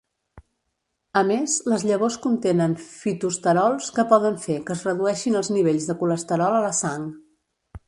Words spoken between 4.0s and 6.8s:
poden fer que es redueixin els nivells de colesterol a la